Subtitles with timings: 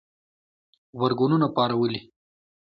[0.99, 2.01] غبرګونونه پارولي